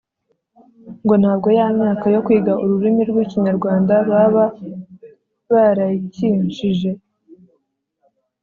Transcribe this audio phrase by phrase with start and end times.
[1.03, 4.45] ngo ntabwo ya myaka yo kwiga ururimi rw’Ikinyarwanda baba
[5.51, 6.91] barayikinshije”